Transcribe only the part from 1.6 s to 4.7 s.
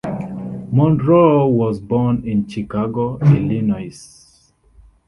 born in Chicago, Illinois.